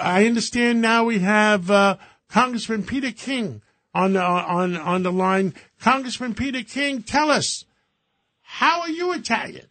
I 0.00 0.26
understand 0.26 0.80
now 0.80 1.04
we 1.04 1.18
have 1.20 1.70
uh, 1.70 1.96
Congressman 2.28 2.84
Peter 2.84 3.12
King 3.12 3.62
on 3.94 4.14
the 4.14 4.22
on 4.22 4.76
on 4.76 5.02
the 5.02 5.12
line. 5.12 5.54
Congressman 5.80 6.34
Peter 6.34 6.62
King, 6.62 7.02
tell 7.02 7.30
us, 7.30 7.64
how 8.42 8.80
are 8.80 8.90
you 8.90 9.12
Italian? 9.12 9.66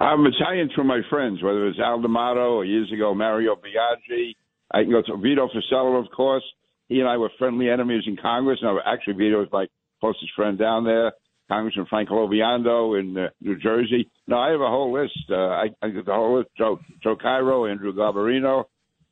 I'm 0.00 0.26
Italian 0.26 0.70
through 0.74 0.84
my 0.84 1.00
friends, 1.08 1.42
whether 1.42 1.66
it's 1.68 1.78
Al 1.78 2.00
D'Amato 2.00 2.56
or 2.56 2.64
years 2.64 2.90
ago 2.92 3.14
Mario 3.14 3.54
Biaggi. 3.54 4.34
I 4.72 4.82
can 4.82 4.90
go 4.90 5.02
to 5.02 5.16
Vito 5.18 5.48
Fossella, 5.48 6.04
of 6.04 6.10
course. 6.10 6.42
He 6.88 7.00
and 7.00 7.08
I 7.08 7.16
were 7.16 7.30
friendly 7.38 7.70
enemies 7.70 8.02
in 8.06 8.16
Congress. 8.16 8.58
and 8.60 8.74
Now, 8.74 8.80
actually, 8.84 9.14
Vito 9.14 9.42
is 9.42 9.48
my 9.52 9.66
closest 10.00 10.32
friend 10.34 10.58
down 10.58 10.84
there. 10.84 11.12
Congressman 11.48 11.86
Frank 11.90 12.08
LoBiondo 12.08 12.98
in 12.98 13.16
uh, 13.16 13.28
New 13.40 13.58
Jersey. 13.58 14.10
No, 14.26 14.38
I 14.38 14.50
have 14.50 14.60
a 14.60 14.68
whole 14.68 14.92
list. 14.92 15.18
Uh, 15.30 15.36
I, 15.36 15.66
I 15.82 15.88
get 15.90 16.06
the 16.06 16.14
whole 16.14 16.38
list. 16.38 16.50
Joe, 16.56 16.80
Joe 17.02 17.16
Cairo, 17.20 17.66
Andrew 17.66 17.92
Garbarino. 17.92 18.64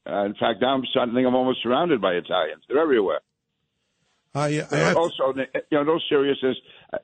Uh, 0.09 0.25
in 0.25 0.35
fact, 0.35 0.63
I'm 0.63 0.83
starting 0.91 1.15
to 1.15 1.19
think 1.19 1.29
I'm 1.29 1.35
almost 1.35 1.63
surrounded 1.63 2.01
by 2.01 2.15
Italians. 2.15 2.65
They're 2.69 2.81
everywhere. 2.81 3.21
I, 4.35 4.67
I 4.71 4.77
have, 4.77 4.97
also, 4.97 5.35
you 5.37 5.45
know, 5.73 5.83
no 5.83 6.01
seriousness. 6.09 6.57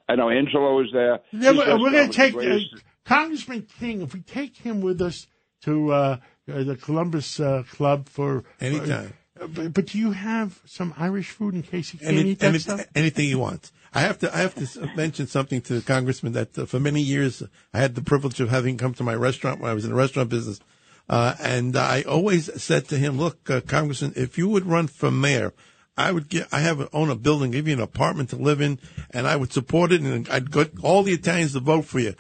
I 0.09 0.15
know 0.17 0.31
Angelo 0.31 0.81
is 0.81 0.89
there. 0.93 1.21
Yeah, 1.31 1.51
we're, 1.51 1.79
we're 1.79 1.91
going 1.91 2.11
to 2.11 2.17
take 2.17 2.35
uh, 2.35 2.59
Congressman 3.05 3.67
King. 3.79 4.01
If 4.01 4.15
we 4.15 4.21
take 4.21 4.57
him 4.57 4.81
with 4.81 5.03
us 5.03 5.27
to 5.63 5.93
uh, 5.93 6.17
uh, 6.51 6.63
the 6.63 6.77
Columbus 6.77 7.39
uh, 7.39 7.65
Club 7.71 8.09
for 8.09 8.45
Anytime. 8.61 9.13
Uh, 9.41 9.47
but, 9.47 9.73
but 9.73 9.87
do 9.87 9.99
you 9.99 10.13
have 10.13 10.61
some 10.65 10.95
Irish 10.99 11.31
food 11.31 11.55
in 11.55 11.63
case 11.63 11.91
he 11.91 11.99
can't 11.99 12.17
any, 12.17 12.31
eat 12.31 12.39
that 12.41 12.61
stuff? 12.61 12.87
anything 12.95 13.29
you 13.29 13.39
want. 13.39 13.71
I 13.95 14.01
have 14.01 14.19
to. 14.21 14.35
I 14.35 14.41
have 14.41 14.55
to 14.55 14.91
mention 14.97 15.27
something 15.27 15.61
to 15.63 15.75
the 15.75 15.83
congressman 15.83 16.33
that 16.33 16.59
uh, 16.59 16.67
for 16.67 16.79
many 16.79 17.01
years 17.01 17.43
I 17.73 17.79
had 17.79 17.95
the 17.95 18.03
privilege 18.03 18.41
of 18.41 18.51
having 18.51 18.77
come 18.77 18.95
to 18.95 19.03
my 19.03 19.15
restaurant 19.15 19.61
when 19.61 19.71
I 19.71 19.75
was 19.75 19.85
in 19.85 19.91
the 19.91 19.97
restaurant 19.97 20.29
business, 20.29 20.61
uh, 21.09 21.35
and 21.41 21.77
I 21.77 22.03
always 22.03 22.63
said 22.63 22.89
to 22.89 22.99
him, 22.99 23.19
"Look, 23.19 23.49
uh, 23.49 23.61
Congressman, 23.61 24.13
if 24.17 24.37
you 24.37 24.49
would 24.49 24.67
run 24.67 24.89
for 24.89 25.11
mayor, 25.11 25.55
I 25.97 26.13
would 26.13 26.29
get. 26.29 26.49
I 26.53 26.61
have 26.61 26.89
own 26.93 27.09
a 27.09 27.17
building, 27.17 27.51
give 27.51 27.67
you 27.67 27.75
an 27.75 27.81
apartment 27.81 28.31
to 28.31 28.37
live 28.37 28.61
in, 28.61 28.79
and 29.11 29.27
I 29.27 29.37
would 29.37 29.53
support 29.53 29.91
it, 29.91 30.03
and 30.03 30.29
I'd 30.29 30.51
get 30.51 30.73
all 30.83 31.03
the 31.03 31.13
Italians 31.13 31.55
to 31.55 31.61
vote 31.61 31.87
for 31.87 31.99
you." 31.99 32.15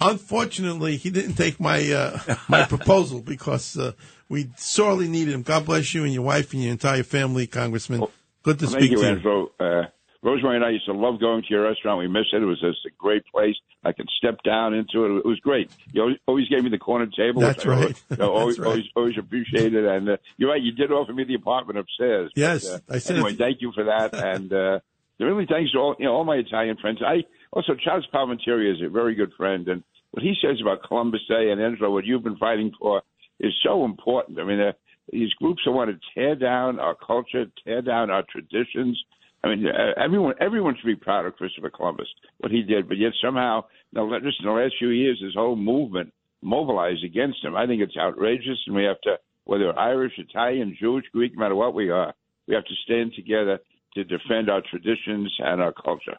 Unfortunately, 0.00 0.96
he 0.96 1.10
didn't 1.10 1.34
take 1.34 1.60
my 1.60 1.90
uh, 1.92 2.36
my 2.48 2.64
proposal 2.64 3.20
because 3.20 3.76
uh, 3.76 3.92
we 4.28 4.48
sorely 4.56 5.08
needed 5.08 5.34
him. 5.34 5.42
God 5.42 5.66
bless 5.66 5.92
you 5.94 6.04
and 6.04 6.12
your 6.12 6.22
wife 6.22 6.52
and 6.52 6.62
your 6.62 6.72
entire 6.72 7.02
family, 7.02 7.46
Congressman. 7.46 8.06
Good 8.42 8.58
to 8.60 8.66
Thank 8.66 8.78
speak 8.78 8.90
you, 8.92 8.96
to 8.98 9.02
you. 9.02 9.08
Angelo. 9.08 9.52
Uh, 9.60 9.82
Rosemary 10.22 10.56
and 10.56 10.64
I 10.64 10.70
used 10.70 10.84
to 10.84 10.92
love 10.92 11.18
going 11.18 11.42
to 11.42 11.48
your 11.48 11.62
restaurant. 11.62 11.98
We 11.98 12.08
missed 12.08 12.34
it. 12.34 12.42
It 12.42 12.46
was 12.46 12.60
just 12.60 12.84
a 12.86 12.90
great 12.98 13.24
place. 13.26 13.54
I 13.84 13.92
could 13.92 14.08
step 14.18 14.42
down 14.44 14.74
into 14.74 15.06
it. 15.06 15.18
It 15.18 15.24
was 15.24 15.40
great. 15.40 15.70
You 15.92 16.14
always, 16.26 16.46
gave 16.48 16.62
me 16.62 16.68
the 16.68 16.78
corner 16.78 17.06
table. 17.06 17.40
That's 17.40 17.64
right. 17.64 17.78
always, 18.20 18.20
always, 18.20 18.56
That's 18.56 18.58
right. 18.58 18.66
always, 18.66 18.84
always 18.94 19.18
appreciated. 19.18 19.86
And 19.86 20.10
uh, 20.10 20.16
you're 20.36 20.50
right. 20.50 20.60
You 20.60 20.72
did 20.72 20.92
offer 20.92 21.14
me 21.14 21.24
the 21.24 21.36
apartment 21.36 21.78
upstairs. 21.78 22.30
Yes, 22.36 22.68
But, 22.68 22.74
uh, 22.74 22.96
I 22.96 22.98
said 22.98 23.16
Anyway, 23.16 23.34
thank 23.34 23.62
you 23.62 23.72
for 23.74 23.84
that. 23.84 24.14
And 24.30 24.52
uh, 24.52 24.80
really, 25.18 25.46
thanks 25.46 25.72
to 25.72 25.78
all 25.78 25.96
you 25.98 26.04
know 26.04 26.12
all 26.12 26.24
my 26.24 26.36
Italian 26.36 26.76
friends. 26.76 27.00
I 27.04 27.24
also 27.52 27.74
Charles 27.74 28.06
Palmentieri 28.12 28.70
is 28.72 28.82
a 28.84 28.90
very 28.90 29.14
good 29.14 29.32
friend, 29.36 29.66
and 29.68 29.82
what 30.12 30.22
he 30.22 30.34
says 30.42 30.58
about 30.60 30.82
Columbus 30.82 31.20
Day 31.28 31.50
and 31.50 31.60
Angelo, 31.60 31.90
what 31.90 32.04
you've 32.04 32.24
been 32.24 32.36
fighting 32.36 32.72
for, 32.78 33.02
is 33.38 33.52
so 33.62 33.84
important. 33.84 34.38
I 34.38 34.44
mean, 34.44 34.60
uh, 34.60 34.72
these 35.12 35.32
groups 35.34 35.62
that 35.64 35.72
want 35.72 35.90
to 35.90 35.98
tear 36.14 36.34
down 36.34 36.78
our 36.78 36.94
culture, 36.94 37.46
tear 37.64 37.82
down 37.82 38.10
our 38.10 38.24
traditions. 38.30 39.02
I 39.42 39.48
mean, 39.48 39.66
uh, 39.66 40.00
everyone 40.02 40.34
everyone 40.40 40.76
should 40.76 40.86
be 40.86 40.96
proud 40.96 41.26
of 41.26 41.36
Christopher 41.36 41.70
Columbus, 41.70 42.08
what 42.38 42.52
he 42.52 42.62
did, 42.62 42.88
but 42.88 42.98
yet 42.98 43.12
somehow, 43.22 43.64
now, 43.92 44.10
just 44.22 44.40
in 44.40 44.46
the 44.46 44.52
last 44.52 44.74
few 44.78 44.90
years, 44.90 45.18
this 45.22 45.34
whole 45.34 45.56
movement 45.56 46.12
mobilized 46.42 47.04
against 47.04 47.44
him. 47.44 47.56
I 47.56 47.66
think 47.66 47.82
it's 47.82 47.96
outrageous, 47.96 48.58
and 48.66 48.76
we 48.76 48.84
have 48.84 49.00
to, 49.02 49.16
whether 49.44 49.76
Irish, 49.78 50.12
Italian, 50.18 50.76
Jewish, 50.78 51.04
Greek, 51.12 51.32
no 51.34 51.40
matter 51.40 51.54
what 51.54 51.74
we 51.74 51.90
are, 51.90 52.14
we 52.46 52.54
have 52.54 52.64
to 52.64 52.74
stand 52.84 53.12
together 53.14 53.58
to 53.94 54.04
defend 54.04 54.50
our 54.50 54.62
traditions 54.70 55.34
and 55.40 55.60
our 55.60 55.72
culture. 55.72 56.16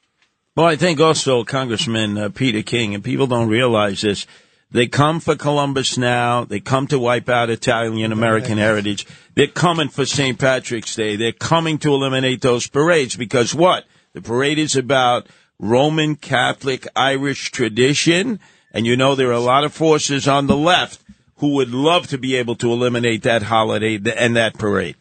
Well, 0.53 0.65
I 0.65 0.75
think 0.75 0.99
also 0.99 1.45
Congressman 1.45 2.17
uh, 2.17 2.27
Peter 2.27 2.61
King, 2.61 2.93
and 2.93 3.01
people 3.01 3.25
don't 3.25 3.47
realize 3.47 4.01
this. 4.01 4.27
They 4.69 4.85
come 4.87 5.21
for 5.21 5.37
Columbus 5.37 5.97
now. 5.97 6.43
They 6.43 6.59
come 6.59 6.87
to 6.87 6.99
wipe 6.99 7.29
out 7.29 7.49
Italian 7.49 8.11
American 8.11 8.57
heritage. 8.57 9.07
They're 9.33 9.47
coming 9.47 9.87
for 9.87 10.05
St. 10.05 10.37
Patrick's 10.37 10.93
Day. 10.93 11.15
They're 11.15 11.31
coming 11.31 11.77
to 11.79 11.93
eliminate 11.93 12.41
those 12.41 12.67
parades 12.67 13.15
because 13.15 13.55
what? 13.55 13.85
The 14.11 14.21
parade 14.21 14.59
is 14.59 14.75
about 14.75 15.27
Roman 15.57 16.17
Catholic 16.17 16.85
Irish 16.97 17.51
tradition. 17.51 18.41
And 18.73 18.85
you 18.85 18.97
know, 18.97 19.15
there 19.15 19.29
are 19.29 19.31
a 19.31 19.39
lot 19.39 19.63
of 19.63 19.73
forces 19.73 20.27
on 20.27 20.47
the 20.47 20.57
left 20.57 21.01
who 21.37 21.53
would 21.55 21.71
love 21.71 22.07
to 22.07 22.17
be 22.17 22.35
able 22.35 22.55
to 22.55 22.73
eliminate 22.73 23.23
that 23.23 23.43
holiday 23.43 23.99
and 24.17 24.35
that 24.35 24.57
parade. 24.57 24.97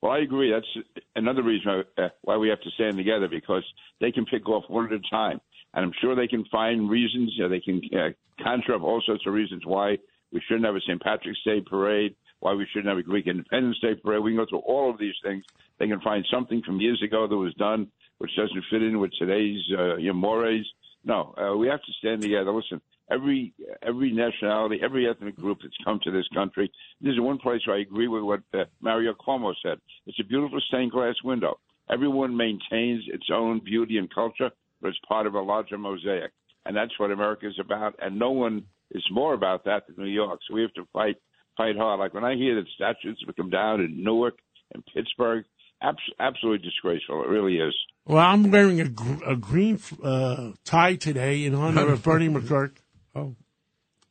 Well, 0.00 0.12
I 0.12 0.18
agree. 0.18 0.52
That's 0.52 1.02
another 1.16 1.42
reason 1.42 1.84
uh, 1.96 2.08
why 2.22 2.36
we 2.36 2.48
have 2.48 2.60
to 2.60 2.70
stand 2.70 2.96
together 2.96 3.28
because 3.28 3.64
they 4.00 4.12
can 4.12 4.24
pick 4.26 4.48
off 4.48 4.64
one 4.68 4.86
at 4.86 4.92
a 4.92 5.00
time, 5.10 5.40
and 5.74 5.84
I'm 5.84 5.92
sure 6.00 6.14
they 6.14 6.28
can 6.28 6.44
find 6.52 6.88
reasons. 6.88 7.32
You 7.36 7.44
know, 7.44 7.48
they 7.48 7.60
can 7.60 7.80
uh, 7.92 8.42
conjure 8.42 8.74
up 8.74 8.82
all 8.82 9.02
sorts 9.04 9.26
of 9.26 9.32
reasons 9.32 9.62
why 9.66 9.98
we 10.32 10.40
shouldn't 10.46 10.66
have 10.66 10.76
a 10.76 10.80
St. 10.80 11.02
Patrick's 11.02 11.42
Day 11.44 11.60
parade, 11.60 12.14
why 12.40 12.52
we 12.52 12.66
shouldn't 12.72 12.88
have 12.88 12.98
a 12.98 13.02
Greek 13.02 13.26
Independence 13.26 13.78
Day 13.80 13.94
parade. 13.96 14.22
We 14.22 14.32
can 14.32 14.38
go 14.38 14.46
through 14.48 14.60
all 14.60 14.90
of 14.90 14.98
these 14.98 15.16
things. 15.24 15.44
They 15.78 15.88
can 15.88 16.00
find 16.00 16.24
something 16.32 16.62
from 16.62 16.80
years 16.80 17.02
ago 17.02 17.26
that 17.26 17.36
was 17.36 17.54
done 17.54 17.90
which 18.18 18.34
doesn't 18.36 18.64
fit 18.70 18.82
in 18.82 18.98
with 19.00 19.12
today's 19.18 19.60
uh, 19.76 19.96
mores. 20.12 20.68
No, 21.04 21.34
uh, 21.38 21.56
we 21.56 21.68
have 21.68 21.80
to 21.82 21.92
stand 21.98 22.22
together. 22.22 22.52
Listen, 22.52 22.80
every 23.10 23.54
every 23.82 24.12
nationality, 24.12 24.78
every 24.82 25.08
ethnic 25.08 25.36
group 25.36 25.58
that's 25.62 25.76
come 25.84 26.00
to 26.04 26.10
this 26.10 26.26
country. 26.34 26.70
This 27.00 27.12
is 27.12 27.20
one 27.20 27.38
place 27.38 27.60
where 27.66 27.76
I 27.76 27.80
agree 27.80 28.08
with 28.08 28.22
what 28.22 28.40
uh, 28.54 28.64
Mario 28.80 29.14
Cuomo 29.14 29.54
said. 29.62 29.78
It's 30.06 30.20
a 30.20 30.24
beautiful 30.24 30.60
stained 30.68 30.92
glass 30.92 31.14
window. 31.24 31.58
Everyone 31.90 32.36
maintains 32.36 33.04
its 33.08 33.28
own 33.32 33.60
beauty 33.64 33.98
and 33.98 34.12
culture, 34.12 34.50
but 34.80 34.88
it's 34.88 34.98
part 35.08 35.26
of 35.26 35.34
a 35.34 35.40
larger 35.40 35.78
mosaic, 35.78 36.32
and 36.66 36.76
that's 36.76 36.98
what 36.98 37.10
America 37.10 37.48
is 37.48 37.58
about. 37.58 37.94
And 38.00 38.18
no 38.18 38.30
one 38.30 38.64
is 38.92 39.04
more 39.10 39.34
about 39.34 39.64
that 39.64 39.84
than 39.86 40.04
New 40.04 40.10
York. 40.10 40.40
So 40.46 40.54
we 40.54 40.62
have 40.62 40.74
to 40.74 40.86
fight 40.92 41.16
fight 41.56 41.76
hard. 41.76 42.00
Like 42.00 42.14
when 42.14 42.24
I 42.24 42.34
hear 42.36 42.54
that 42.56 42.66
statues 42.74 43.22
have 43.26 43.36
come 43.36 43.50
down 43.50 43.80
in 43.80 44.04
Newark 44.04 44.38
and 44.74 44.84
Pittsburgh, 44.94 45.44
abs- 45.82 45.98
absolutely 46.20 46.64
disgraceful. 46.64 47.22
It 47.22 47.28
really 47.28 47.56
is. 47.56 47.74
Well, 48.06 48.24
I'm 48.24 48.50
wearing 48.50 48.80
a, 48.80 48.88
gr- 48.88 49.24
a 49.26 49.36
green 49.36 49.78
uh, 50.02 50.52
tie 50.64 50.94
today 50.94 51.44
in 51.44 51.54
honor 51.54 51.92
of 51.92 52.02
Bernie 52.02 52.28
McGuirk. 52.30 52.76
Oh. 53.18 53.34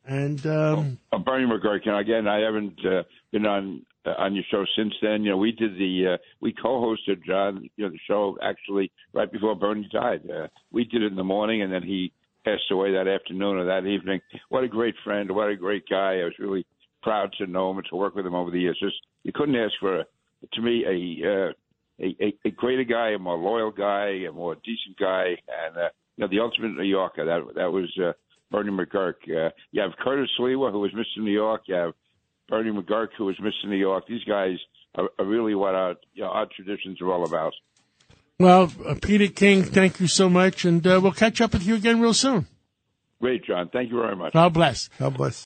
And 0.05 0.45
um, 0.45 0.99
Uh, 1.11 1.17
Bernie 1.17 1.45
McGuirk, 1.45 1.85
and 1.85 1.97
again, 1.97 2.27
I 2.27 2.39
haven't 2.39 2.79
uh, 2.85 3.03
been 3.31 3.45
on 3.45 3.85
uh, 4.05 4.13
on 4.17 4.35
your 4.35 4.45
show 4.49 4.63
since 4.77 4.93
then. 5.01 5.23
You 5.23 5.31
know, 5.31 5.37
we 5.37 5.51
did 5.51 5.77
the 5.77 6.13
uh, 6.13 6.17
we 6.39 6.53
co-hosted 6.53 7.25
John, 7.25 7.69
you 7.75 7.85
know, 7.85 7.91
the 7.91 7.99
show 8.07 8.37
actually 8.41 8.89
right 9.13 9.29
before 9.29 9.53
Bernie 9.55 9.89
died. 9.91 10.21
Uh, 10.29 10.47
we 10.71 10.85
did 10.85 11.03
it 11.03 11.11
in 11.11 11.17
the 11.17 11.25
morning, 11.25 11.61
and 11.61 11.73
then 11.73 11.83
he 11.83 12.13
passed 12.45 12.71
away 12.71 12.93
that 12.93 13.09
afternoon 13.09 13.57
or 13.57 13.65
that 13.65 13.85
evening. 13.85 14.21
What 14.47 14.63
a 14.63 14.69
great 14.69 14.95
friend! 15.03 15.29
What 15.29 15.49
a 15.49 15.57
great 15.57 15.83
guy! 15.89 16.21
I 16.21 16.23
was 16.23 16.39
really 16.39 16.65
proud 17.03 17.33
to 17.39 17.45
know 17.45 17.69
him 17.71 17.79
and 17.79 17.87
to 17.89 17.97
work 17.97 18.15
with 18.15 18.25
him 18.25 18.35
over 18.35 18.49
the 18.49 18.61
years. 18.61 18.79
Just 18.81 18.95
you 19.23 19.33
couldn't 19.33 19.57
ask 19.57 19.73
for, 19.81 19.99
a, 19.99 20.05
to 20.53 20.61
me, 20.61 20.85
a, 20.85 21.29
uh, 21.29 21.51
a 21.99 22.15
a 22.25 22.33
a 22.45 22.51
greater 22.51 22.85
guy, 22.85 23.09
a 23.09 23.19
more 23.19 23.37
loyal 23.37 23.71
guy, 23.71 24.23
a 24.29 24.31
more 24.31 24.55
decent 24.55 24.97
guy, 24.97 25.35
and 25.65 25.75
uh, 25.75 25.89
you 26.15 26.21
know, 26.21 26.27
the 26.29 26.39
ultimate 26.39 26.77
New 26.77 26.83
Yorker. 26.83 27.25
That 27.25 27.41
that 27.55 27.73
was. 27.73 27.91
Uh, 28.01 28.13
Bernie 28.51 28.71
McGuirk. 28.71 29.15
Uh, 29.27 29.49
you 29.71 29.81
have 29.81 29.91
Curtis 30.03 30.29
Sliwa, 30.39 30.71
who 30.71 30.79
was 30.79 30.91
Mr. 30.91 31.23
New 31.23 31.31
York. 31.31 31.63
You 31.65 31.75
have 31.75 31.93
Bernie 32.47 32.71
McGuirk, 32.71 33.09
who 33.17 33.25
was 33.25 33.35
Mr. 33.37 33.69
New 33.69 33.75
York. 33.77 34.05
These 34.07 34.23
guys 34.23 34.57
are, 34.95 35.09
are 35.19 35.25
really 35.25 35.55
what 35.55 35.75
our, 35.75 35.95
you 36.13 36.23
know, 36.23 36.29
our 36.29 36.47
traditions 36.55 37.01
are 37.01 37.11
all 37.11 37.25
about. 37.25 37.53
well, 38.39 38.71
uh, 38.85 38.95
Peter 39.01 39.27
King, 39.27 39.63
thank 39.63 39.99
you 39.99 40.07
so 40.07 40.29
much, 40.29 40.65
and 40.65 40.85
uh, 40.85 40.99
we'll 41.01 41.11
catch 41.11 41.41
up 41.41 41.53
with 41.53 41.65
you 41.65 41.75
again 41.75 41.99
real 41.99 42.13
soon. 42.13 42.47
Great, 43.19 43.43
John. 43.45 43.69
Thank 43.73 43.89
you 43.91 43.99
very 43.99 44.15
much. 44.15 44.33
God 44.33 44.53
bless. 44.53 44.89
God 44.99 45.17
bless. 45.17 45.45